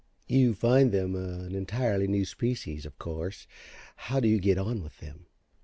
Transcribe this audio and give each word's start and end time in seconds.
"You 0.25 0.55
find 0.55 0.91
them 0.91 1.13
an 1.15 1.53
entirely 1.53 2.07
new 2.07 2.25
species, 2.25 2.87
of 2.87 2.97
course. 2.97 3.45
How 3.97 4.19
do 4.19 4.27
you 4.27 4.39
get 4.39 4.57
on 4.57 4.81
with 4.81 4.97
them?" 4.97 5.27